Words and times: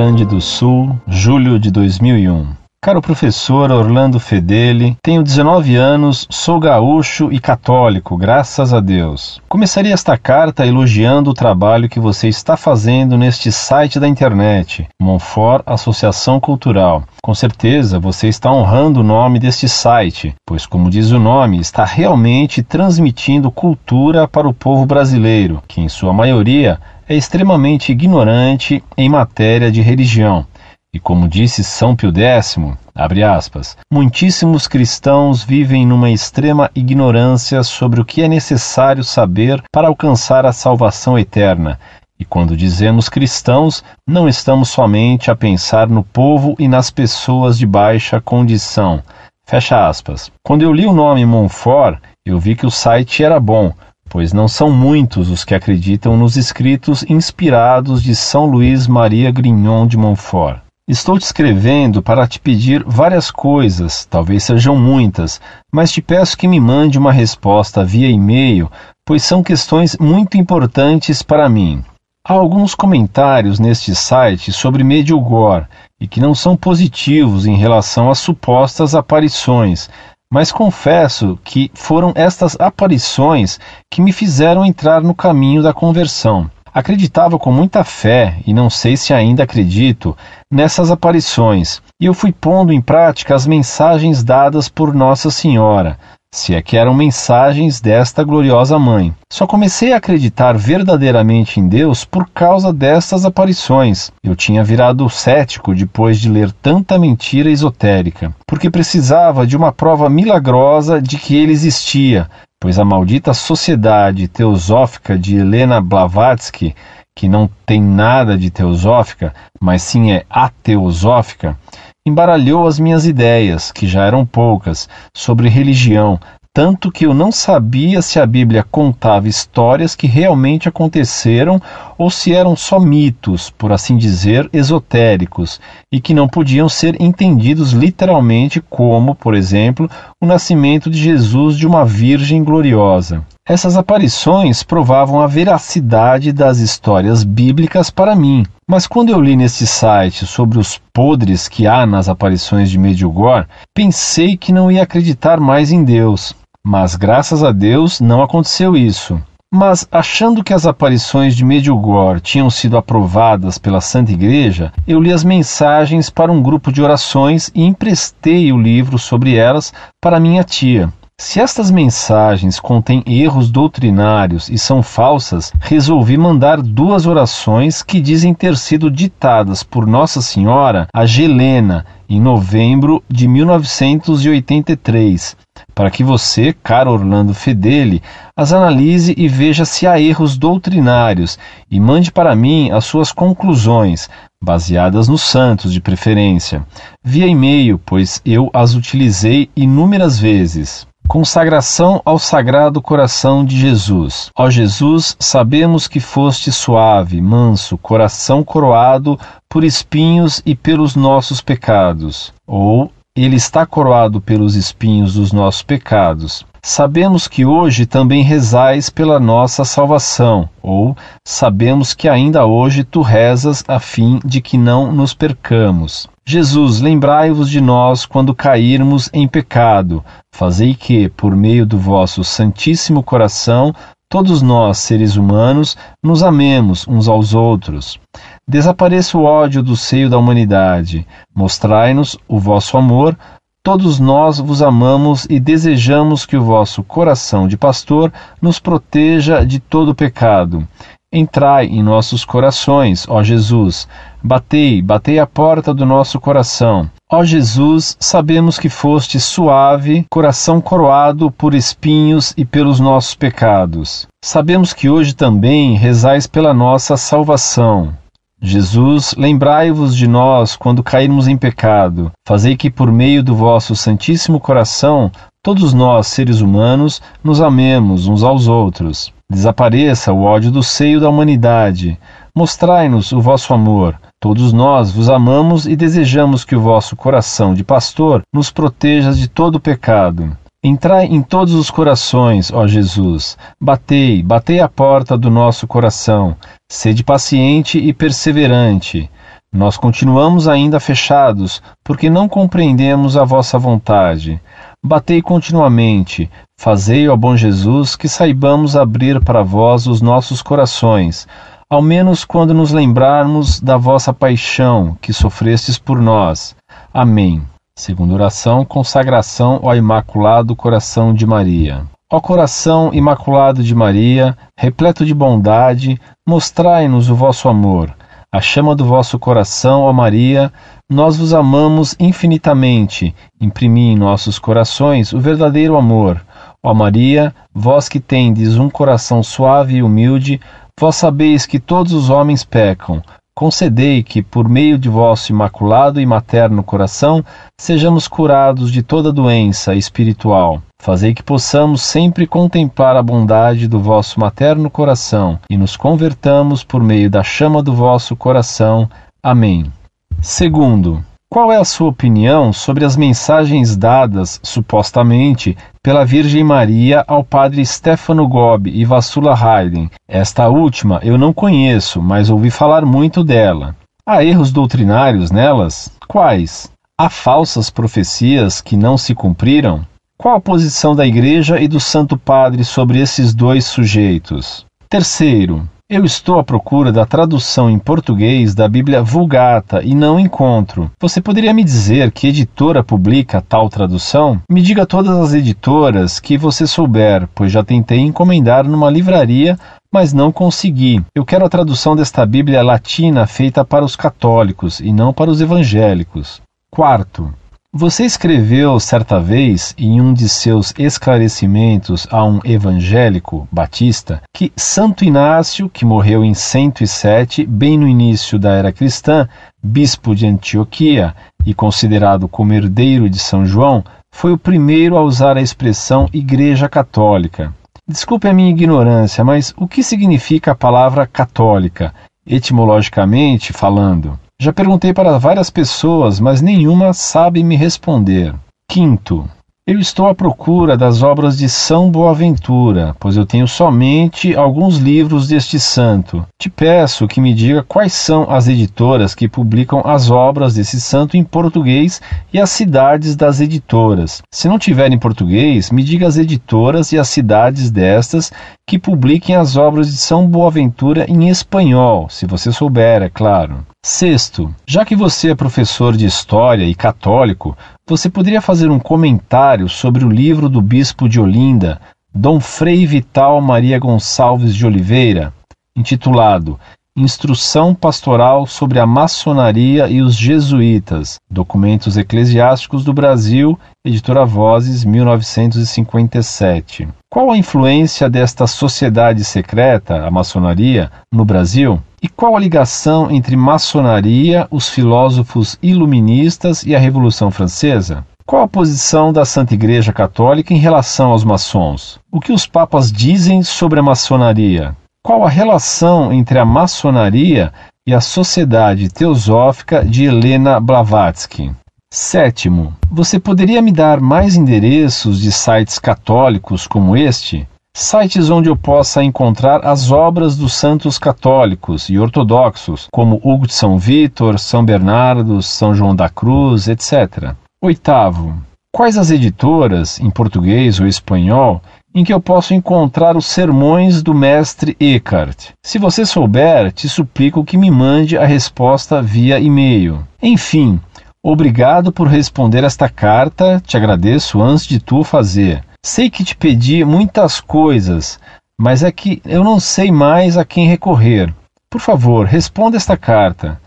Grande 0.00 0.24
do 0.24 0.40
Sul, 0.40 0.98
julho 1.06 1.58
de 1.58 1.70
2001. 1.70 2.46
Caro 2.82 3.02
professor 3.02 3.70
Orlando 3.70 4.18
Fedeli, 4.18 4.96
tenho 5.02 5.22
19 5.22 5.76
anos, 5.76 6.26
sou 6.30 6.58
gaúcho 6.58 7.30
e 7.30 7.38
católico, 7.38 8.16
graças 8.16 8.72
a 8.72 8.80
Deus. 8.80 9.42
Começaria 9.46 9.92
esta 9.92 10.16
carta 10.16 10.64
elogiando 10.64 11.28
o 11.28 11.34
trabalho 11.34 11.86
que 11.86 12.00
você 12.00 12.28
está 12.28 12.56
fazendo 12.56 13.18
neste 13.18 13.52
site 13.52 14.00
da 14.00 14.08
internet, 14.08 14.88
Monfort 14.98 15.62
Associação 15.66 16.40
Cultural. 16.40 17.04
Com 17.22 17.34
certeza 17.34 18.00
você 18.00 18.26
está 18.26 18.50
honrando 18.50 19.00
o 19.00 19.04
nome 19.04 19.38
deste 19.38 19.68
site, 19.68 20.34
pois, 20.48 20.64
como 20.64 20.88
diz 20.88 21.10
o 21.10 21.18
nome, 21.18 21.60
está 21.60 21.84
realmente 21.84 22.62
transmitindo 22.62 23.50
cultura 23.50 24.26
para 24.26 24.48
o 24.48 24.54
povo 24.54 24.86
brasileiro, 24.86 25.62
que 25.68 25.82
em 25.82 25.90
sua 25.90 26.14
maioria 26.14 26.80
é 27.10 27.16
extremamente 27.16 27.90
ignorante 27.90 28.84
em 28.96 29.08
matéria 29.08 29.72
de 29.72 29.82
religião. 29.82 30.46
E 30.94 31.00
como 31.00 31.26
disse 31.26 31.64
São 31.64 31.96
Pio 31.96 32.16
X, 32.16 32.56
abre 32.94 33.24
aspas, 33.24 33.76
muitíssimos 33.92 34.68
cristãos 34.68 35.42
vivem 35.42 35.84
numa 35.84 36.08
extrema 36.08 36.70
ignorância 36.72 37.64
sobre 37.64 38.00
o 38.00 38.04
que 38.04 38.22
é 38.22 38.28
necessário 38.28 39.02
saber 39.02 39.60
para 39.72 39.88
alcançar 39.88 40.46
a 40.46 40.52
salvação 40.52 41.18
eterna. 41.18 41.80
E 42.16 42.24
quando 42.24 42.56
dizemos 42.56 43.08
cristãos, 43.08 43.82
não 44.06 44.28
estamos 44.28 44.68
somente 44.68 45.32
a 45.32 45.36
pensar 45.36 45.88
no 45.88 46.04
povo 46.04 46.54
e 46.60 46.68
nas 46.68 46.92
pessoas 46.92 47.58
de 47.58 47.66
baixa 47.66 48.20
condição. 48.20 49.02
Fecha 49.44 49.84
aspas. 49.88 50.30
Quando 50.44 50.62
eu 50.62 50.72
li 50.72 50.86
o 50.86 50.92
nome 50.92 51.26
Monfort, 51.26 51.98
eu 52.24 52.38
vi 52.38 52.54
que 52.54 52.66
o 52.66 52.70
site 52.70 53.24
era 53.24 53.40
bom, 53.40 53.72
pois 54.10 54.32
não 54.32 54.48
são 54.48 54.72
muitos 54.72 55.30
os 55.30 55.44
que 55.44 55.54
acreditam 55.54 56.16
nos 56.16 56.36
escritos 56.36 57.04
inspirados 57.08 58.02
de 58.02 58.12
São 58.14 58.44
Luís 58.44 58.88
Maria 58.88 59.30
Grignon 59.30 59.86
de 59.86 59.96
Montfort. 59.96 60.60
Estou 60.86 61.16
te 61.16 61.22
escrevendo 61.22 62.02
para 62.02 62.26
te 62.26 62.40
pedir 62.40 62.82
várias 62.84 63.30
coisas, 63.30 64.04
talvez 64.04 64.42
sejam 64.42 64.76
muitas, 64.76 65.40
mas 65.72 65.92
te 65.92 66.02
peço 66.02 66.36
que 66.36 66.48
me 66.48 66.58
mande 66.58 66.98
uma 66.98 67.12
resposta 67.12 67.84
via 67.84 68.10
e-mail, 68.10 68.68
pois 69.06 69.22
são 69.22 69.44
questões 69.44 69.96
muito 70.00 70.36
importantes 70.36 71.22
para 71.22 71.48
mim. 71.48 71.84
Há 72.26 72.32
alguns 72.32 72.74
comentários 72.74 73.60
neste 73.60 73.94
site 73.94 74.52
sobre 74.52 74.82
Medjugorje 74.82 75.68
e 76.00 76.08
que 76.08 76.20
não 76.20 76.34
são 76.34 76.56
positivos 76.56 77.46
em 77.46 77.56
relação 77.56 78.10
às 78.10 78.18
supostas 78.18 78.94
aparições, 78.94 79.88
mas 80.32 80.52
confesso 80.52 81.38
que 81.42 81.70
foram 81.74 82.12
estas 82.14 82.56
aparições 82.60 83.58
que 83.90 84.00
me 84.00 84.12
fizeram 84.12 84.64
entrar 84.64 85.02
no 85.02 85.14
caminho 85.14 85.62
da 85.62 85.72
conversão. 85.72 86.48
Acreditava 86.72 87.36
com 87.36 87.50
muita 87.50 87.82
fé, 87.82 88.38
e 88.46 88.54
não 88.54 88.70
sei 88.70 88.96
se 88.96 89.12
ainda 89.12 89.42
acredito, 89.42 90.16
nessas 90.48 90.88
aparições, 90.88 91.82
e 92.00 92.06
eu 92.06 92.14
fui 92.14 92.32
pondo 92.32 92.72
em 92.72 92.80
prática 92.80 93.34
as 93.34 93.44
mensagens 93.44 94.22
dadas 94.22 94.68
por 94.68 94.94
Nossa 94.94 95.32
Senhora, 95.32 95.98
se 96.32 96.54
é 96.54 96.62
que 96.62 96.76
eram 96.76 96.94
mensagens 96.94 97.80
desta 97.80 98.22
gloriosa 98.22 98.78
mãe. 98.78 99.12
Só 99.32 99.48
comecei 99.48 99.92
a 99.92 99.96
acreditar 99.96 100.56
verdadeiramente 100.56 101.58
em 101.58 101.66
Deus 101.66 102.04
por 102.04 102.28
causa 102.30 102.72
destas 102.72 103.24
aparições. 103.24 104.12
Eu 104.22 104.36
tinha 104.36 104.62
virado 104.62 105.10
cético 105.10 105.74
depois 105.74 106.20
de 106.20 106.28
ler 106.28 106.52
tanta 106.52 106.98
mentira 106.98 107.50
esotérica, 107.50 108.32
porque 108.46 108.70
precisava 108.70 109.44
de 109.44 109.56
uma 109.56 109.72
prova 109.72 110.08
milagrosa 110.08 111.02
de 111.02 111.18
que 111.18 111.36
ele 111.36 111.52
existia, 111.52 112.30
pois 112.60 112.78
a 112.78 112.84
maldita 112.84 113.34
sociedade 113.34 114.28
teosófica 114.28 115.18
de 115.18 115.36
Helena 115.36 115.80
Blavatsky, 115.80 116.76
que 117.16 117.28
não 117.28 117.50
tem 117.66 117.82
nada 117.82 118.38
de 118.38 118.50
teosófica, 118.50 119.34
mas 119.60 119.82
sim 119.82 120.12
é 120.12 120.24
ateosófica, 120.30 121.58
embaralhou 122.06 122.66
as 122.66 122.78
minhas 122.78 123.06
ideias, 123.06 123.70
que 123.70 123.86
já 123.86 124.04
eram 124.04 124.24
poucas, 124.24 124.88
sobre 125.14 125.48
religião, 125.48 126.18
tanto 126.52 126.90
que 126.90 127.06
eu 127.06 127.14
não 127.14 127.30
sabia 127.30 128.02
se 128.02 128.18
a 128.18 128.26
Bíblia 128.26 128.64
contava 128.68 129.28
histórias 129.28 129.94
que 129.94 130.08
realmente 130.08 130.68
aconteceram 130.68 131.62
ou 131.96 132.10
se 132.10 132.34
eram 132.34 132.56
só 132.56 132.80
mitos, 132.80 133.50
por 133.50 133.72
assim 133.72 133.96
dizer, 133.96 134.50
esotéricos, 134.52 135.60
e 135.92 136.00
que 136.00 136.12
não 136.12 136.26
podiam 136.26 136.68
ser 136.68 137.00
entendidos 137.00 137.70
literalmente, 137.70 138.60
como, 138.60 139.14
por 139.14 139.36
exemplo, 139.36 139.88
o 140.20 140.26
nascimento 140.26 140.90
de 140.90 140.98
Jesus 140.98 141.56
de 141.56 141.68
uma 141.68 141.84
Virgem 141.84 142.42
gloriosa. 142.42 143.24
Essas 143.46 143.76
aparições 143.76 144.62
provavam 144.62 145.20
a 145.20 145.26
veracidade 145.26 146.32
das 146.32 146.58
histórias 146.58 147.24
bíblicas 147.24 147.90
para 147.90 148.14
mim, 148.14 148.44
mas 148.68 148.86
quando 148.86 149.10
eu 149.10 149.20
li 149.20 149.34
nesse 149.34 149.66
site 149.66 150.26
sobre 150.26 150.58
os 150.58 150.80
podres 150.92 151.48
que 151.48 151.66
há 151.66 151.84
nas 151.86 152.08
aparições 152.08 152.70
de 152.70 152.78
Medjugorje, 152.78 153.48
pensei 153.74 154.36
que 154.36 154.52
não 154.52 154.70
ia 154.70 154.82
acreditar 154.82 155.40
mais 155.40 155.72
em 155.72 155.82
Deus. 155.82 156.34
Mas 156.62 156.94
graças 156.94 157.42
a 157.42 157.50
Deus 157.50 158.00
não 158.00 158.22
aconteceu 158.22 158.76
isso. 158.76 159.20
Mas, 159.52 159.88
achando 159.90 160.44
que 160.44 160.54
as 160.54 160.64
aparições 160.64 161.34
de 161.34 161.44
Medjugorje 161.44 162.20
tinham 162.20 162.48
sido 162.48 162.76
aprovadas 162.76 163.58
pela 163.58 163.80
Santa 163.80 164.12
Igreja, 164.12 164.72
eu 164.86 165.00
li 165.00 165.12
as 165.12 165.24
mensagens 165.24 166.08
para 166.08 166.30
um 166.30 166.40
grupo 166.40 166.70
de 166.70 166.80
orações 166.80 167.50
e 167.52 167.64
emprestei 167.64 168.52
o 168.52 168.60
livro 168.60 168.96
sobre 168.96 169.34
elas 169.34 169.72
para 170.00 170.20
minha 170.20 170.44
tia. 170.44 170.92
Se 171.22 171.38
estas 171.38 171.70
mensagens 171.70 172.58
contêm 172.58 173.04
erros 173.06 173.50
doutrinários 173.50 174.48
e 174.48 174.56
são 174.56 174.82
falsas, 174.82 175.52
resolvi 175.60 176.16
mandar 176.16 176.62
duas 176.62 177.04
orações 177.04 177.82
que 177.82 178.00
dizem 178.00 178.32
ter 178.32 178.56
sido 178.56 178.90
ditadas 178.90 179.62
por 179.62 179.86
Nossa 179.86 180.22
Senhora 180.22 180.88
a 180.90 181.04
Gelena 181.04 181.84
em 182.08 182.18
novembro 182.18 183.04
de 183.06 183.28
1983, 183.28 185.36
para 185.74 185.90
que 185.90 186.02
você, 186.02 186.54
caro 186.54 186.90
Orlando 186.90 187.34
Fedeli, 187.34 188.02
as 188.34 188.54
analise 188.54 189.14
e 189.14 189.28
veja 189.28 189.66
se 189.66 189.86
há 189.86 190.00
erros 190.00 190.38
doutrinários 190.38 191.38
e 191.70 191.78
mande 191.78 192.10
para 192.10 192.34
mim 192.34 192.70
as 192.70 192.86
suas 192.86 193.12
conclusões, 193.12 194.08
baseadas 194.42 195.06
nos 195.06 195.20
santos 195.20 195.70
de 195.70 195.82
preferência, 195.82 196.66
via 197.04 197.26
e-mail, 197.26 197.78
pois 197.78 198.22
eu 198.24 198.48
as 198.54 198.74
utilizei 198.74 199.50
inúmeras 199.54 200.18
vezes. 200.18 200.88
Consagração 201.10 202.00
ao 202.04 202.20
Sagrado 202.20 202.80
Coração 202.80 203.44
de 203.44 203.58
Jesus. 203.58 204.30
Ó 204.32 204.48
Jesus, 204.48 205.16
sabemos 205.18 205.88
que 205.88 205.98
foste 205.98 206.52
suave, 206.52 207.20
manso, 207.20 207.76
coração 207.76 208.44
coroado 208.44 209.18
por 209.48 209.64
espinhos 209.64 210.40
e 210.46 210.54
pelos 210.54 210.94
nossos 210.94 211.40
pecados. 211.40 212.32
Ou 212.46 212.92
ele 213.16 213.34
está 213.34 213.66
coroado 213.66 214.20
pelos 214.20 214.54
espinhos 214.54 215.14
dos 215.14 215.32
nossos 215.32 215.62
pecados. 215.62 216.46
Sabemos 216.62 217.26
que 217.26 217.46
hoje 217.46 217.86
também 217.86 218.22
rezais 218.22 218.90
pela 218.90 219.18
nossa 219.18 219.64
salvação, 219.64 220.48
ou 220.62 220.94
sabemos 221.26 221.94
que 221.94 222.08
ainda 222.08 222.44
hoje 222.44 222.84
tu 222.84 223.00
rezas 223.00 223.64
a 223.66 223.80
fim 223.80 224.20
de 224.24 224.42
que 224.42 224.58
não 224.58 224.92
nos 224.92 225.14
percamos. 225.14 226.06
Jesus, 226.26 226.80
lembrai-vos 226.80 227.48
de 227.48 227.60
nós 227.60 228.04
quando 228.04 228.34
cairmos 228.34 229.08
em 229.12 229.26
pecado. 229.26 230.04
Fazei 230.32 230.74
que, 230.74 231.08
por 231.08 231.34
meio 231.34 231.64
do 231.64 231.78
vosso 231.78 232.22
Santíssimo 232.22 233.02
Coração, 233.02 233.74
todos 234.08 234.42
nós, 234.42 234.78
seres 234.78 235.16
humanos, 235.16 235.76
nos 236.02 236.22
amemos 236.22 236.86
uns 236.86 237.08
aos 237.08 237.34
outros. 237.34 237.98
Desapareça 238.46 239.16
o 239.16 239.22
ódio 239.24 239.62
do 239.62 239.76
seio 239.76 240.10
da 240.10 240.18
humanidade. 240.18 241.06
Mostrai-nos 241.34 242.18
o 242.28 242.38
vosso 242.38 242.76
amor. 242.76 243.16
Todos 243.62 244.00
nós 244.00 244.38
vos 244.38 244.62
amamos 244.62 245.26
e 245.28 245.38
desejamos 245.38 246.24
que 246.24 246.34
o 246.34 246.42
vosso 246.42 246.82
coração 246.82 247.46
de 247.46 247.58
pastor 247.58 248.10
nos 248.40 248.58
proteja 248.58 249.44
de 249.44 249.60
todo 249.60 249.94
pecado. 249.94 250.66
Entrai 251.12 251.66
em 251.66 251.82
nossos 251.82 252.24
corações, 252.24 253.06
ó 253.06 253.22
Jesus. 253.22 253.86
Batei, 254.22 254.80
batei 254.80 255.18
a 255.18 255.26
porta 255.26 255.74
do 255.74 255.84
nosso 255.84 256.18
coração. 256.18 256.90
Ó 257.12 257.22
Jesus, 257.22 257.98
sabemos 258.00 258.58
que 258.58 258.70
foste 258.70 259.20
suave, 259.20 260.06
coração 260.10 260.58
coroado 260.58 261.30
por 261.30 261.54
espinhos 261.54 262.32
e 262.38 262.46
pelos 262.46 262.80
nossos 262.80 263.14
pecados. 263.14 264.06
Sabemos 264.24 264.72
que 264.72 264.88
hoje 264.88 265.14
também 265.14 265.74
rezais 265.74 266.26
pela 266.26 266.54
nossa 266.54 266.96
salvação. 266.96 267.92
Jesus, 268.42 269.14
lembrai-vos 269.18 269.94
de 269.94 270.08
nós 270.08 270.56
quando 270.56 270.82
cairmos 270.82 271.28
em 271.28 271.36
pecado. 271.36 272.10
Fazei 272.26 272.56
que, 272.56 272.70
por 272.70 272.90
meio 272.90 273.22
do 273.22 273.34
vosso 273.34 273.76
Santíssimo 273.76 274.40
Coração, 274.40 275.12
todos 275.42 275.74
nós, 275.74 276.06
seres 276.06 276.40
humanos, 276.40 277.02
nos 277.22 277.42
amemos 277.42 278.08
uns 278.08 278.22
aos 278.22 278.48
outros. 278.48 279.12
Desapareça 279.30 280.10
o 280.10 280.22
ódio 280.22 280.50
do 280.50 280.62
seio 280.62 280.98
da 280.98 281.10
humanidade. 281.10 281.98
Mostrai-nos 282.34 283.12
o 283.12 283.20
vosso 283.20 283.52
amor. 283.52 284.00
Todos 284.18 284.54
nós 284.54 284.90
vos 284.90 285.10
amamos 285.10 285.66
e 285.66 285.76
desejamos 285.76 286.42
que 286.42 286.56
o 286.56 286.60
vosso 286.60 286.96
coração 286.96 287.52
de 287.52 287.62
pastor 287.62 288.22
nos 288.32 288.50
proteja 288.50 289.12
de 289.12 289.28
todo 289.28 289.60
pecado. 289.60 290.36
Entrai 290.62 291.06
em 291.06 291.22
todos 291.22 291.54
os 291.54 291.70
corações, 291.70 292.52
ó 292.52 292.66
Jesus. 292.66 293.38
Batei, 293.58 294.22
batei 294.22 294.60
a 294.60 294.68
porta 294.68 295.16
do 295.16 295.30
nosso 295.30 295.66
coração. 295.66 296.36
Sede 296.70 297.02
paciente 297.02 297.78
e 297.78 297.94
perseverante. 297.94 299.10
Nós 299.50 299.78
continuamos 299.78 300.46
ainda 300.46 300.78
fechados, 300.78 301.62
porque 301.82 302.10
não 302.10 302.28
compreendemos 302.28 303.16
a 303.16 303.24
vossa 303.24 303.58
vontade. 303.58 304.38
Batei 304.84 305.22
continuamente, 305.22 306.30
fazei, 306.58 307.08
ó 307.08 307.16
bom 307.16 307.36
Jesus, 307.36 307.96
que 307.96 308.08
saibamos 308.08 308.76
abrir 308.76 309.18
para 309.24 309.42
vós 309.42 309.86
os 309.86 310.00
nossos 310.00 310.40
corações, 310.40 311.26
ao 311.70 311.80
menos 311.82 312.24
quando 312.24 312.52
nos 312.52 312.70
lembrarmos 312.70 313.60
da 313.60 313.76
vossa 313.76 314.12
paixão 314.12 314.96
que 315.00 315.12
sofrestes 315.12 315.78
por 315.78 316.00
nós. 316.00 316.54
Amém. 316.92 317.42
Segunda 317.80 318.12
oração, 318.12 318.62
consagração 318.62 319.58
ao 319.62 319.74
Imaculado 319.74 320.54
Coração 320.54 321.14
de 321.14 321.26
Maria. 321.26 321.86
Ó 322.12 322.20
coração 322.20 322.90
imaculado 322.92 323.62
de 323.62 323.74
Maria, 323.74 324.36
repleto 324.54 325.02
de 325.02 325.14
bondade, 325.14 325.98
mostrai-nos 326.28 327.08
o 327.08 327.14
vosso 327.14 327.48
amor 327.48 327.96
a 328.32 328.40
chama 328.40 328.76
do 328.76 328.84
vosso 328.84 329.18
coração, 329.18 329.80
ó 329.80 329.92
Maria, 329.92 330.52
nós 330.88 331.16
vos 331.16 331.34
amamos 331.34 331.96
infinitamente. 331.98 333.12
Imprimi 333.40 333.90
em 333.90 333.96
nossos 333.96 334.38
corações 334.38 335.12
o 335.12 335.18
verdadeiro 335.18 335.76
amor. 335.76 336.24
Ó 336.62 336.72
Maria, 336.72 337.34
vós 337.52 337.88
que 337.88 337.98
tendes 337.98 338.56
um 338.56 338.70
coração 338.70 339.20
suave 339.20 339.78
e 339.78 339.82
humilde, 339.82 340.40
vós 340.78 340.94
sabeis 340.94 341.44
que 341.44 341.58
todos 341.58 341.92
os 341.92 342.08
homens 342.08 342.44
pecam. 342.44 343.02
Concedei 343.40 344.02
que, 344.02 344.20
por 344.20 344.46
meio 344.46 344.76
de 344.76 344.90
vosso 344.90 345.32
imaculado 345.32 345.98
e 345.98 346.04
materno 346.04 346.62
coração, 346.62 347.24
sejamos 347.58 348.06
curados 348.06 348.70
de 348.70 348.82
toda 348.82 349.10
doença 349.10 349.74
espiritual. 349.74 350.60
Fazei 350.78 351.14
que 351.14 351.22
possamos 351.22 351.80
sempre 351.80 352.26
contemplar 352.26 352.96
a 352.96 353.02
bondade 353.02 353.66
do 353.66 353.80
vosso 353.80 354.20
materno 354.20 354.68
coração 354.68 355.38
e 355.48 355.56
nos 355.56 355.74
convertamos 355.74 356.62
por 356.62 356.82
meio 356.82 357.08
da 357.08 357.22
chama 357.22 357.62
do 357.62 357.72
vosso 357.72 358.14
coração. 358.14 358.86
Amém. 359.22 359.72
Segundo, 360.20 361.02
qual 361.30 361.52
é 361.52 361.56
a 361.56 361.64
sua 361.64 361.88
opinião 361.88 362.52
sobre 362.52 362.84
as 362.84 362.96
mensagens 362.96 363.76
dadas, 363.76 364.40
supostamente, 364.42 365.56
pela 365.80 366.04
Virgem 366.04 366.42
Maria 366.42 367.04
ao 367.06 367.22
padre 367.22 367.64
Stefano 367.64 368.26
Gobi 368.26 368.76
e 368.76 368.84
Vassula 368.84 369.32
Haydn? 369.32 369.86
Esta 370.08 370.48
última 370.48 370.98
eu 371.04 371.16
não 371.16 371.32
conheço, 371.32 372.02
mas 372.02 372.30
ouvi 372.30 372.50
falar 372.50 372.84
muito 372.84 373.22
dela. 373.22 373.76
Há 374.04 374.24
erros 374.24 374.50
doutrinários 374.50 375.30
nelas? 375.30 375.88
Quais? 376.08 376.68
Há 376.98 377.08
falsas 377.08 377.70
profecias 377.70 378.60
que 378.60 378.76
não 378.76 378.98
se 378.98 379.14
cumpriram? 379.14 379.86
Qual 380.18 380.34
a 380.34 380.40
posição 380.40 380.96
da 380.96 381.06
Igreja 381.06 381.60
e 381.60 381.68
do 381.68 381.78
Santo 381.78 382.18
Padre 382.18 382.64
sobre 382.64 382.98
esses 382.98 383.32
dois 383.32 383.64
sujeitos? 383.64 384.66
Terceiro, 384.88 385.66
eu 385.90 386.04
estou 386.04 386.38
à 386.38 386.44
procura 386.44 386.92
da 386.92 387.04
tradução 387.04 387.68
em 387.68 387.76
português 387.76 388.54
da 388.54 388.68
Bíblia 388.68 389.02
Vulgata 389.02 389.82
e 389.82 389.92
não 389.92 390.20
encontro. 390.20 390.88
Você 391.00 391.20
poderia 391.20 391.52
me 391.52 391.64
dizer 391.64 392.12
que 392.12 392.28
editora 392.28 392.84
publica 392.84 393.40
tal 393.40 393.68
tradução? 393.68 394.40
Me 394.48 394.62
diga 394.62 394.86
todas 394.86 395.10
as 395.18 395.34
editoras 395.34 396.20
que 396.20 396.38
você 396.38 396.64
souber, 396.64 397.28
pois 397.34 397.50
já 397.50 397.64
tentei 397.64 397.98
encomendar 397.98 398.68
numa 398.68 398.88
livraria, 398.88 399.58
mas 399.92 400.12
não 400.12 400.30
consegui. 400.30 401.02
Eu 401.12 401.24
quero 401.24 401.44
a 401.44 401.48
tradução 401.48 401.96
desta 401.96 402.24
Bíblia 402.24 402.62
latina 402.62 403.26
feita 403.26 403.64
para 403.64 403.84
os 403.84 403.96
católicos 403.96 404.78
e 404.78 404.92
não 404.92 405.12
para 405.12 405.28
os 405.28 405.40
evangélicos. 405.40 406.40
Quarto, 406.70 407.34
você 407.72 408.04
escreveu 408.04 408.80
certa 408.80 409.20
vez, 409.20 409.72
em 409.78 410.00
um 410.00 410.12
de 410.12 410.28
seus 410.28 410.74
esclarecimentos 410.76 412.04
a 412.10 412.24
um 412.24 412.40
evangélico 412.44 413.46
batista, 413.50 414.20
que 414.34 414.52
Santo 414.56 415.04
Inácio, 415.04 415.68
que 415.68 415.84
morreu 415.84 416.24
em 416.24 416.34
107, 416.34 417.46
bem 417.46 417.78
no 417.78 417.86
início 417.86 418.40
da 418.40 418.54
era 418.54 418.72
cristã, 418.72 419.28
bispo 419.62 420.16
de 420.16 420.26
Antioquia 420.26 421.14
e 421.46 421.54
considerado 421.54 422.26
como 422.26 422.52
herdeiro 422.52 423.08
de 423.08 423.20
São 423.20 423.46
João, 423.46 423.84
foi 424.12 424.32
o 424.32 424.38
primeiro 424.38 424.96
a 424.96 425.02
usar 425.02 425.36
a 425.36 425.42
expressão 425.42 426.08
Igreja 426.12 426.68
Católica. 426.68 427.54
Desculpe 427.86 428.26
a 428.26 428.32
minha 428.32 428.50
ignorância, 428.50 429.22
mas 429.22 429.54
o 429.56 429.68
que 429.68 429.84
significa 429.84 430.52
a 430.52 430.56
palavra 430.56 431.06
católica, 431.06 431.94
etimologicamente 432.30 433.52
falando? 433.52 434.18
Já 434.40 434.52
perguntei 434.52 434.94
para 434.94 435.18
várias 435.18 435.50
pessoas, 435.50 436.20
mas 436.20 436.40
nenhuma 436.40 436.92
sabe 436.92 437.42
me 437.42 437.56
responder. 437.56 438.34
Quinto, 438.70 439.28
eu 439.66 439.78
estou 439.78 440.08
à 440.08 440.14
procura 440.14 440.76
das 440.76 441.02
obras 441.02 441.36
de 441.36 441.48
São 441.48 441.90
Boaventura, 441.90 442.96
pois 442.98 443.16
eu 443.16 443.26
tenho 443.26 443.46
somente 443.46 444.34
alguns 444.34 444.78
livros 444.78 445.28
deste 445.28 445.60
santo. 445.60 446.26
Te 446.40 446.48
peço 446.48 447.06
que 447.06 447.20
me 447.20 447.34
diga 447.34 447.62
quais 447.62 447.92
são 447.92 448.28
as 448.30 448.48
editoras 448.48 449.14
que 449.14 449.28
publicam 449.28 449.82
as 449.84 450.10
obras 450.10 450.54
desse 450.54 450.80
santo 450.80 451.16
em 451.16 451.22
português 451.22 452.00
e 452.32 452.40
as 452.40 452.50
cidades 452.50 453.14
das 453.14 453.40
editoras. 453.40 454.22
Se 454.32 454.48
não 454.48 454.58
tiver 454.58 454.90
em 454.90 454.98
português, 454.98 455.70
me 455.70 455.84
diga 455.84 456.08
as 456.08 456.16
editoras 456.16 456.90
e 456.90 456.98
as 456.98 457.08
cidades 457.08 457.70
destas 457.70 458.32
que 458.66 458.78
publiquem 458.78 459.34
as 459.36 459.56
obras 459.56 459.88
de 459.88 459.98
São 459.98 460.26
Boaventura 460.26 461.04
em 461.08 461.28
espanhol, 461.28 462.08
se 462.08 462.24
você 462.24 462.50
souber, 462.50 463.02
é 463.02 463.08
claro. 463.08 463.66
Sexto, 463.84 464.54
já 464.66 464.84
que 464.84 464.94
você 464.94 465.30
é 465.30 465.34
professor 465.34 465.96
de 465.96 466.04
história 466.04 466.64
e 466.64 466.74
católico, 466.74 467.56
você 467.90 468.08
poderia 468.08 468.40
fazer 468.40 468.70
um 468.70 468.78
comentário 468.78 469.68
sobre 469.68 470.04
o 470.04 470.08
livro 470.08 470.48
do 470.48 470.62
bispo 470.62 471.08
de 471.08 471.18
Olinda, 471.18 471.80
Dom 472.14 472.38
Frei 472.38 472.86
Vital 472.86 473.40
Maria 473.40 473.80
Gonçalves 473.80 474.54
de 474.54 474.64
Oliveira, 474.64 475.34
intitulado 475.74 476.56
Instrução 477.00 477.74
Pastoral 477.74 478.46
sobre 478.46 478.78
a 478.78 478.86
Maçonaria 478.86 479.88
e 479.88 480.02
os 480.02 480.14
Jesuítas, 480.14 481.18
Documentos 481.30 481.96
Eclesiásticos 481.96 482.84
do 482.84 482.92
Brasil, 482.92 483.58
Editora 483.82 484.26
Vozes, 484.26 484.84
1957. 484.84 486.86
Qual 487.10 487.30
a 487.30 487.38
influência 487.38 488.10
desta 488.10 488.46
sociedade 488.46 489.24
secreta, 489.24 490.06
a 490.06 490.10
maçonaria, 490.10 490.92
no 491.10 491.24
Brasil? 491.24 491.82
E 492.02 492.08
qual 492.08 492.36
a 492.36 492.40
ligação 492.40 493.10
entre 493.10 493.34
maçonaria, 493.34 494.46
os 494.50 494.68
filósofos 494.68 495.58
iluministas 495.62 496.62
e 496.64 496.76
a 496.76 496.78
Revolução 496.78 497.30
Francesa? 497.30 498.04
Qual 498.26 498.42
a 498.42 498.48
posição 498.48 499.10
da 499.10 499.24
Santa 499.24 499.54
Igreja 499.54 499.90
Católica 499.90 500.52
em 500.52 500.58
relação 500.58 501.12
aos 501.12 501.24
maçons? 501.24 501.98
O 502.12 502.20
que 502.20 502.30
os 502.30 502.46
papas 502.46 502.92
dizem 502.92 503.42
sobre 503.42 503.80
a 503.80 503.82
maçonaria? 503.82 504.76
Qual 505.02 505.24
a 505.24 505.30
relação 505.30 506.12
entre 506.12 506.38
a 506.38 506.44
maçonaria 506.44 507.52
e 507.86 507.94
a 507.94 508.02
Sociedade 508.02 508.90
Teosófica 508.90 509.82
de 509.82 510.04
Helena 510.04 510.60
Blavatsky? 510.60 511.50
Sétimo, 511.90 512.74
você 512.90 513.18
poderia 513.18 513.62
me 513.62 513.72
dar 513.72 513.98
mais 513.98 514.36
endereços 514.36 515.18
de 515.18 515.32
sites 515.32 515.78
católicos 515.78 516.66
como 516.66 516.94
este? 516.94 517.48
Sites 517.74 518.28
onde 518.28 518.50
eu 518.50 518.56
possa 518.56 519.02
encontrar 519.02 519.64
as 519.64 519.90
obras 519.90 520.36
dos 520.36 520.52
santos 520.52 520.98
católicos 520.98 521.88
e 521.88 521.98
ortodoxos, 521.98 522.86
como 522.92 523.20
Hugo 523.24 523.46
de 523.46 523.54
São 523.54 523.78
Vítor, 523.78 524.38
São 524.38 524.62
Bernardo, 524.62 525.40
São 525.40 525.74
João 525.74 525.96
da 525.96 526.10
Cruz, 526.10 526.68
etc. 526.68 527.34
Oitavo, 527.62 528.34
quais 528.70 528.98
as 528.98 529.10
editoras, 529.10 529.98
em 529.98 530.10
português 530.10 530.78
ou 530.78 530.86
espanhol, 530.86 531.62
em 531.94 532.04
que 532.04 532.12
eu 532.12 532.20
posso 532.20 532.54
encontrar 532.54 533.16
os 533.16 533.26
sermões 533.26 534.02
do 534.02 534.14
mestre 534.14 534.76
Eckhart. 534.78 535.50
Se 535.62 535.78
você 535.78 536.06
souber, 536.06 536.72
te 536.72 536.88
suplico 536.88 537.44
que 537.44 537.56
me 537.56 537.70
mande 537.70 538.16
a 538.16 538.24
resposta 538.24 539.02
via 539.02 539.40
e-mail. 539.40 540.06
Enfim, 540.22 540.80
obrigado 541.22 541.90
por 541.90 542.06
responder 542.06 542.62
esta 542.64 542.88
carta, 542.88 543.60
te 543.66 543.76
agradeço 543.76 544.40
antes 544.40 544.66
de 544.66 544.78
tu 544.78 545.02
fazer. 545.02 545.64
Sei 545.84 546.08
que 546.08 546.22
te 546.22 546.36
pedi 546.36 546.84
muitas 546.84 547.40
coisas, 547.40 548.20
mas 548.58 548.82
é 548.82 548.92
que 548.92 549.20
eu 549.24 549.42
não 549.42 549.58
sei 549.58 549.90
mais 549.90 550.36
a 550.36 550.44
quem 550.44 550.68
recorrer. 550.68 551.34
Por 551.70 551.80
favor, 551.80 552.26
responda 552.26 552.76
esta 552.76 552.96
carta. 552.96 553.60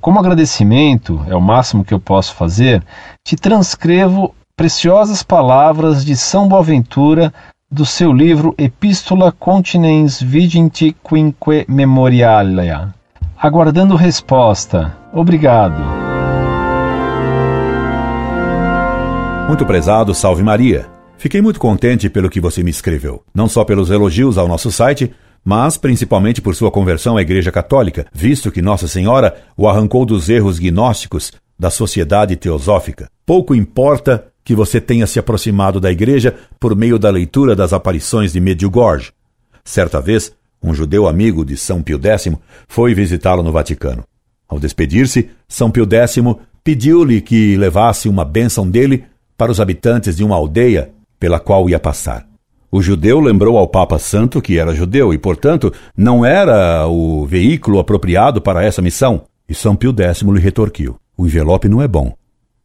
Como 0.00 0.20
agradecimento, 0.20 1.24
é 1.26 1.34
o 1.34 1.40
máximo 1.40 1.84
que 1.84 1.94
eu 1.94 1.98
posso 1.98 2.34
fazer, 2.34 2.84
te 3.24 3.36
transcrevo 3.36 4.34
preciosas 4.54 5.22
palavras 5.22 6.04
de 6.04 6.14
São 6.14 6.46
Boaventura 6.46 7.32
do 7.70 7.84
seu 7.84 8.12
livro 8.12 8.54
Epístola 8.56 9.32
Continens 9.32 10.22
Vigenti 10.22 10.94
Quinque 11.02 11.64
Memorialia. 11.68 12.94
Aguardando 13.36 13.96
resposta. 13.96 14.96
Obrigado. 15.12 15.82
Muito 19.48 19.66
prezado, 19.66 20.14
salve 20.14 20.42
Maria. 20.42 20.86
Fiquei 21.18 21.42
muito 21.42 21.58
contente 21.58 22.08
pelo 22.08 22.30
que 22.30 22.40
você 22.40 22.62
me 22.62 22.70
escreveu. 22.70 23.22
Não 23.34 23.48
só 23.48 23.64
pelos 23.64 23.90
elogios 23.90 24.38
ao 24.38 24.46
nosso 24.46 24.70
site, 24.70 25.12
mas 25.44 25.76
principalmente 25.76 26.40
por 26.40 26.54
sua 26.54 26.70
conversão 26.70 27.16
à 27.16 27.22
Igreja 27.22 27.50
Católica, 27.50 28.06
visto 28.12 28.50
que 28.52 28.62
Nossa 28.62 28.86
Senhora 28.86 29.34
o 29.56 29.68
arrancou 29.68 30.06
dos 30.06 30.28
erros 30.28 30.58
gnósticos 30.58 31.32
da 31.58 31.70
sociedade 31.70 32.36
teosófica. 32.36 33.08
Pouco 33.26 33.54
importa 33.54 34.26
que 34.44 34.54
você 34.54 34.80
tenha 34.80 35.06
se 35.06 35.18
aproximado 35.18 35.80
da 35.80 35.90
igreja 35.90 36.34
por 36.60 36.76
meio 36.76 36.98
da 36.98 37.10
leitura 37.10 37.56
das 37.56 37.72
aparições 37.72 38.32
de 38.32 38.40
Medjugorje. 38.40 39.12
Certa 39.64 40.00
vez, 40.00 40.32
um 40.62 40.74
judeu 40.74 41.08
amigo 41.08 41.44
de 41.44 41.56
São 41.56 41.82
Pio 41.82 41.98
X 42.02 42.30
foi 42.68 42.94
visitá-lo 42.94 43.42
no 43.42 43.50
Vaticano. 43.50 44.04
Ao 44.46 44.58
despedir-se, 44.58 45.30
São 45.48 45.70
Pio 45.70 45.88
X 45.90 46.22
pediu-lhe 46.62 47.20
que 47.20 47.56
levasse 47.56 48.08
uma 48.08 48.24
bênção 48.24 48.68
dele 48.68 49.04
para 49.36 49.50
os 49.50 49.60
habitantes 49.60 50.16
de 50.16 50.24
uma 50.24 50.36
aldeia 50.36 50.90
pela 51.18 51.40
qual 51.40 51.68
ia 51.68 51.78
passar. 51.78 52.26
O 52.70 52.82
judeu 52.82 53.20
lembrou 53.20 53.56
ao 53.56 53.68
Papa 53.68 53.98
Santo 53.98 54.42
que 54.42 54.58
era 54.58 54.74
judeu 54.74 55.14
e, 55.14 55.18
portanto, 55.18 55.72
não 55.96 56.24
era 56.24 56.86
o 56.86 57.24
veículo 57.24 57.78
apropriado 57.78 58.40
para 58.40 58.64
essa 58.64 58.82
missão. 58.82 59.22
E 59.48 59.54
São 59.54 59.76
Pio 59.76 59.94
X 59.96 60.22
lhe 60.22 60.40
retorquiu: 60.40 60.96
O 61.16 61.26
envelope 61.26 61.68
não 61.68 61.80
é 61.80 61.86
bom, 61.86 62.14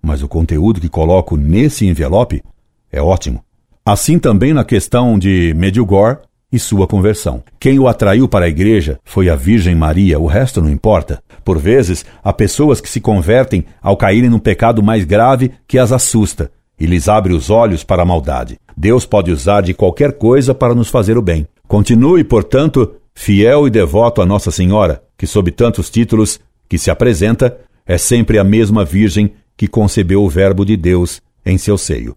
mas 0.02 0.24
o 0.24 0.28
conteúdo 0.28 0.82
que 0.82 0.90
coloco 0.90 1.36
nesse 1.36 1.86
envelope 1.86 2.44
é 2.92 3.02
ótimo. 3.02 3.44
Assim 3.86 4.20
também 4.20 4.54
na 4.54 4.64
questão 4.64 5.18
de 5.18 5.54
Medjugorje 5.56 6.20
e 6.52 6.58
sua 6.58 6.88
conversão. 6.88 7.44
Quem 7.60 7.78
o 7.80 7.88
atraiu 7.88 8.28
para 8.28 8.46
a 8.46 8.50
igreja 8.50 9.00
foi 9.04 9.30
a 9.30 9.36
Virgem 9.36 9.76
Maria, 9.76 10.20
o 10.20 10.26
resto 10.26 10.62
não 10.62 10.70
importa. 10.70 11.22
Por 11.44 11.60
vezes, 11.60 12.06
há 12.24 12.34
pessoas 12.34 12.82
que 12.82 12.90
se 12.90 13.00
convertem 13.00 13.66
ao 13.82 13.96
caírem 13.96 14.30
num 14.30 14.40
pecado 14.40 14.82
mais 14.82 15.06
grave 15.06 15.52
que 15.68 15.78
as 15.78 15.92
assusta 15.92 16.52
e 16.80 16.86
lhes 16.86 17.08
abre 17.08 17.34
os 17.34 17.50
olhos 17.50 17.84
para 17.84 18.02
a 18.02 18.06
maldade. 18.06 18.58
Deus 18.76 19.06
pode 19.06 19.32
usar 19.32 19.62
de 19.62 19.74
qualquer 19.74 20.14
coisa 20.14 20.56
para 20.56 20.74
nos 20.74 20.88
fazer 20.88 21.18
o 21.18 21.22
bem. 21.22 21.46
Continue, 21.68 22.24
portanto, 22.24 22.96
fiel 23.14 23.68
e 23.68 23.70
devoto 23.70 24.22
a 24.22 24.26
Nossa 24.26 24.50
Senhora, 24.50 25.04
que, 25.18 25.28
sob 25.28 25.52
tantos 25.52 25.90
títulos 25.90 26.40
que 26.68 26.78
se 26.78 26.90
apresenta, 26.90 27.58
é 27.86 27.98
sempre 27.98 28.40
a 28.40 28.44
mesma 28.44 28.86
Virgem 28.86 29.34
que 29.60 29.68
concebeu 29.68 30.24
o 30.24 30.30
Verbo 30.30 30.64
de 30.64 30.78
Deus 30.78 31.22
em 31.46 31.58
seu 31.58 31.78
seio. 31.78 32.16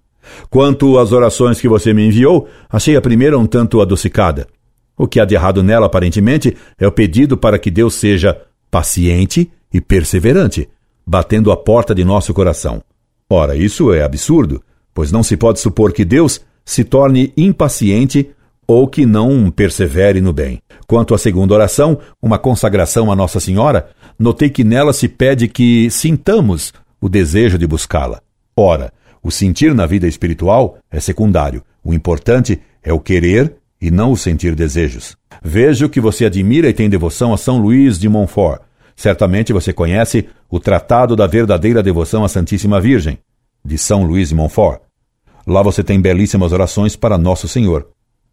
Quanto 0.48 0.96
às 0.96 1.10
orações 1.10 1.60
que 1.60 1.66
você 1.66 1.92
me 1.92 2.06
enviou, 2.06 2.48
achei 2.70 2.94
a 2.94 3.00
primeira 3.00 3.36
um 3.36 3.46
tanto 3.46 3.80
adocicada. 3.80 4.46
O 4.96 5.08
que 5.08 5.18
há 5.18 5.24
de 5.24 5.34
errado 5.34 5.60
nela, 5.60 5.86
aparentemente, 5.86 6.56
é 6.78 6.86
o 6.86 6.92
pedido 6.92 7.36
para 7.36 7.58
que 7.58 7.68
Deus 7.68 7.94
seja 7.94 8.40
paciente 8.70 9.50
e 9.74 9.80
perseverante, 9.80 10.68
batendo 11.04 11.50
a 11.50 11.56
porta 11.56 11.92
de 11.92 12.04
nosso 12.04 12.32
coração. 12.32 12.80
Ora, 13.28 13.56
isso 13.56 13.92
é 13.92 14.04
absurdo, 14.04 14.62
pois 14.94 15.10
não 15.10 15.24
se 15.24 15.36
pode 15.36 15.58
supor 15.58 15.92
que 15.92 16.04
Deus 16.04 16.40
se 16.64 16.84
torne 16.84 17.32
impaciente 17.36 18.30
ou 18.68 18.86
que 18.86 19.04
não 19.04 19.50
persevere 19.50 20.20
no 20.20 20.32
bem. 20.32 20.62
Quanto 20.86 21.12
à 21.12 21.18
segunda 21.18 21.54
oração, 21.54 21.98
uma 22.22 22.38
consagração 22.38 23.10
a 23.10 23.16
Nossa 23.16 23.40
Senhora, 23.40 23.88
notei 24.16 24.48
que 24.48 24.62
nela 24.62 24.92
se 24.92 25.08
pede 25.08 25.48
que 25.48 25.90
sintamos 25.90 26.72
o 27.02 27.08
desejo 27.08 27.58
de 27.58 27.66
buscá-la. 27.66 28.22
Ora, 28.56 28.92
o 29.20 29.30
sentir 29.30 29.74
na 29.74 29.86
vida 29.86 30.06
espiritual 30.06 30.78
é 30.88 31.00
secundário. 31.00 31.64
O 31.82 31.92
importante 31.92 32.60
é 32.80 32.92
o 32.92 33.00
querer 33.00 33.56
e 33.80 33.90
não 33.90 34.12
o 34.12 34.16
sentir 34.16 34.54
desejos. 34.54 35.16
Vejo 35.42 35.88
que 35.88 36.00
você 36.00 36.26
admira 36.26 36.68
e 36.68 36.72
tem 36.72 36.88
devoção 36.88 37.34
a 37.34 37.36
São 37.36 37.58
Luís 37.58 37.98
de 37.98 38.08
Montfort. 38.08 38.62
Certamente 38.94 39.52
você 39.52 39.72
conhece 39.72 40.28
o 40.48 40.60
Tratado 40.60 41.16
da 41.16 41.26
Verdadeira 41.26 41.82
Devoção 41.82 42.24
à 42.24 42.28
Santíssima 42.28 42.80
Virgem, 42.80 43.18
de 43.64 43.76
São 43.76 44.04
Luís 44.04 44.28
de 44.28 44.36
Montfort. 44.36 44.80
Lá 45.44 45.60
você 45.60 45.82
tem 45.82 46.00
belíssimas 46.00 46.52
orações 46.52 46.94
para 46.94 47.18
Nosso 47.18 47.48
Senhor, 47.48 47.88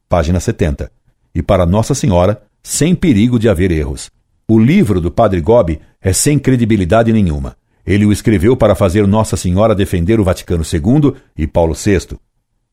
página 0.07 0.39
70, 0.39 0.91
e 1.33 1.41
para 1.41 1.65
Nossa 1.65 1.95
Senhora, 1.95 2.43
sem 2.61 2.93
perigo 2.93 3.39
de 3.39 3.49
haver 3.49 3.71
erros. 3.71 4.11
O 4.47 4.59
livro 4.59 5.01
do 5.01 5.09
Padre 5.09 5.41
Gobi 5.41 5.79
é 5.99 6.13
sem 6.13 6.37
credibilidade 6.37 7.11
nenhuma. 7.11 7.55
Ele 7.85 8.05
o 8.05 8.11
escreveu 8.11 8.55
para 8.55 8.75
fazer 8.75 9.07
Nossa 9.07 9.35
Senhora 9.35 9.75
defender 9.75 10.19
o 10.19 10.23
Vaticano 10.23 10.63
II 10.63 11.13
e 11.37 11.47
Paulo 11.47 11.73
VI, 11.73 12.17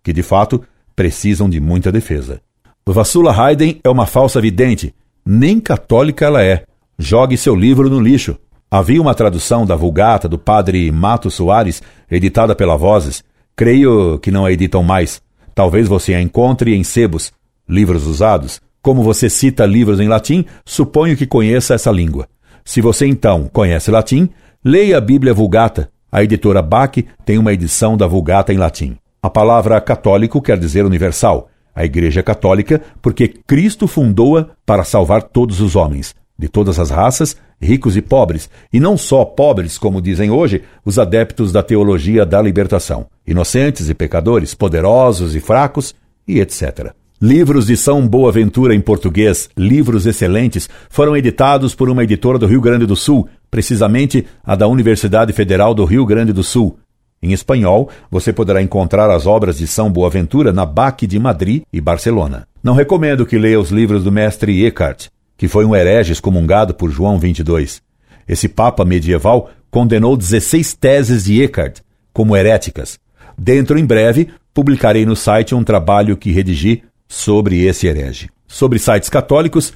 que 0.02 0.12
de 0.12 0.22
fato 0.22 0.62
precisam 0.94 1.48
de 1.48 1.60
muita 1.60 1.90
defesa. 1.92 2.40
Vassula 2.88 3.32
Haydn 3.32 3.80
é 3.82 3.88
uma 3.88 4.06
falsa 4.06 4.40
vidente, 4.40 4.94
nem 5.24 5.58
católica 5.58 6.24
ela 6.24 6.42
é. 6.42 6.64
Jogue 6.98 7.36
seu 7.36 7.54
livro 7.54 7.90
no 7.90 8.00
lixo. 8.00 8.38
Havia 8.70 9.02
uma 9.02 9.14
tradução 9.14 9.66
da 9.66 9.76
Vulgata 9.76 10.28
do 10.28 10.38
padre 10.38 10.90
Mato 10.90 11.30
Soares, 11.30 11.82
editada 12.10 12.54
pela 12.54 12.76
Vozes. 12.76 13.24
Creio 13.54 14.18
que 14.18 14.30
não 14.30 14.46
a 14.46 14.52
editam 14.52 14.82
mais. 14.82 15.20
Talvez 15.54 15.88
você 15.88 16.14
a 16.14 16.20
encontre 16.20 16.74
em 16.74 16.84
sebos, 16.84 17.32
livros 17.68 18.06
usados. 18.06 18.60
Como 18.80 19.02
você 19.02 19.28
cita 19.28 19.66
livros 19.66 19.98
em 19.98 20.08
latim, 20.08 20.44
suponho 20.64 21.16
que 21.16 21.26
conheça 21.26 21.74
essa 21.74 21.90
língua. 21.90 22.28
Se 22.64 22.80
você 22.80 23.06
então 23.06 23.48
conhece 23.52 23.90
latim, 23.90 24.28
leia 24.66 24.98
a 24.98 25.00
Bíblia 25.00 25.32
Vulgata. 25.32 25.88
A 26.10 26.24
editora 26.24 26.60
Bach 26.60 26.96
tem 27.24 27.38
uma 27.38 27.52
edição 27.52 27.96
da 27.96 28.04
Vulgata 28.08 28.52
em 28.52 28.56
latim. 28.56 28.96
A 29.22 29.30
palavra 29.30 29.80
católico 29.80 30.42
quer 30.42 30.58
dizer 30.58 30.84
universal. 30.84 31.48
A 31.72 31.84
Igreja 31.84 32.20
Católica, 32.20 32.82
porque 33.00 33.28
Cristo 33.28 33.86
fundou-a 33.86 34.48
para 34.64 34.82
salvar 34.82 35.22
todos 35.22 35.60
os 35.60 35.76
homens 35.76 36.16
de 36.36 36.48
todas 36.48 36.80
as 36.80 36.90
raças, 36.90 37.36
ricos 37.62 37.96
e 37.96 38.02
pobres, 38.02 38.50
e 38.72 38.80
não 38.80 38.96
só 38.96 39.24
pobres, 39.24 39.78
como 39.78 40.02
dizem 40.02 40.30
hoje 40.32 40.64
os 40.84 40.98
adeptos 40.98 41.52
da 41.52 41.62
teologia 41.62 42.26
da 42.26 42.42
libertação, 42.42 43.06
inocentes 43.24 43.88
e 43.88 43.94
pecadores, 43.94 44.52
poderosos 44.52 45.36
e 45.36 45.40
fracos, 45.40 45.94
e 46.26 46.40
etc. 46.40 46.92
Livros 47.22 47.66
de 47.66 47.78
São 47.78 48.06
Boaventura 48.06 48.74
em 48.74 48.80
português, 48.80 49.48
livros 49.56 50.04
excelentes, 50.04 50.68
foram 50.90 51.16
editados 51.16 51.74
por 51.74 51.88
uma 51.88 52.04
editora 52.04 52.38
do 52.38 52.46
Rio 52.46 52.60
Grande 52.60 52.84
do 52.84 52.94
Sul, 52.94 53.26
precisamente 53.50 54.26
a 54.44 54.54
da 54.54 54.66
Universidade 54.66 55.32
Federal 55.32 55.74
do 55.74 55.84
Rio 55.84 56.04
Grande 56.04 56.32
do 56.32 56.42
Sul. 56.42 56.78
Em 57.22 57.32
espanhol, 57.32 57.90
você 58.10 58.32
poderá 58.32 58.62
encontrar 58.62 59.10
as 59.10 59.26
obras 59.26 59.58
de 59.58 59.66
São 59.66 59.90
Boaventura 59.90 60.52
na 60.52 60.66
BAC 60.66 61.06
de 61.06 61.18
Madrid 61.18 61.62
e 61.72 61.80
Barcelona. 61.80 62.46
Não 62.62 62.74
recomendo 62.74 63.24
que 63.24 63.38
leia 63.38 63.58
os 63.58 63.70
livros 63.70 64.04
do 64.04 64.12
mestre 64.12 64.64
Eckhart, 64.64 65.08
que 65.36 65.48
foi 65.48 65.64
um 65.64 65.74
herege 65.74 66.12
excomungado 66.12 66.74
por 66.74 66.90
João 66.90 67.18
22. 67.18 67.82
Esse 68.28 68.48
papa 68.48 68.84
medieval 68.84 69.50
condenou 69.70 70.16
16 70.16 70.74
teses 70.74 71.24
de 71.24 71.42
Eckhart 71.42 71.80
como 72.12 72.36
heréticas. 72.36 72.98
Dentro 73.36 73.78
em 73.78 73.84
breve 73.84 74.28
publicarei 74.54 75.04
no 75.04 75.14
site 75.14 75.54
um 75.54 75.62
trabalho 75.62 76.16
que 76.16 76.32
redigi 76.32 76.82
sobre 77.06 77.64
esse 77.64 77.86
herege. 77.86 78.28
Sobre 78.48 78.78
sites 78.78 79.08
católicos, 79.08 79.74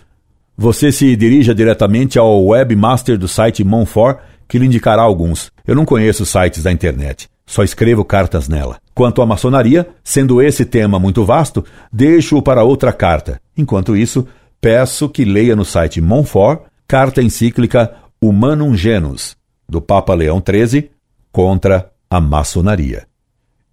você 0.61 0.93
se 0.93 1.17
dirija 1.17 1.55
diretamente 1.55 2.19
ao 2.19 2.45
webmaster 2.45 3.17
do 3.17 3.26
site 3.26 3.64
Monfort, 3.64 4.19
que 4.47 4.59
lhe 4.59 4.67
indicará 4.67 5.00
alguns. 5.00 5.50
Eu 5.67 5.75
não 5.75 5.87
conheço 5.87 6.26
sites 6.26 6.62
da 6.62 6.71
internet, 6.71 7.31
só 7.47 7.62
escrevo 7.62 8.05
cartas 8.05 8.47
nela. 8.47 8.76
Quanto 8.95 9.23
à 9.23 9.26
maçonaria, 9.26 9.88
sendo 10.05 10.43
esse 10.43 10.67
tema 10.67 10.99
muito 10.99 11.25
vasto, 11.25 11.64
deixo-o 11.90 12.43
para 12.43 12.62
outra 12.62 12.93
carta. 12.93 13.40
Enquanto 13.57 13.97
isso, 13.97 14.29
peço 14.61 15.09
que 15.09 15.25
leia 15.25 15.57
no 15.57 15.64
site 15.64 15.99
Monfort 15.99 16.64
carta 16.87 17.23
encíclica 17.23 17.95
Humanum 18.21 18.76
Genus, 18.76 19.38
do 19.67 19.81
Papa 19.81 20.12
Leão 20.12 20.43
XIII, 20.47 20.90
contra 21.33 21.90
a 22.11 22.21
maçonaria. 22.21 23.07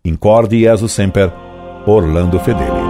Incorde 0.06 0.62
Jesus 0.62 0.94
Semper, 0.94 1.34
Orlando 1.86 2.39
Fedeli. 2.39 2.87